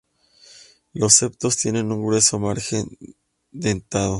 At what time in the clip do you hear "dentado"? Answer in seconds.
3.51-4.09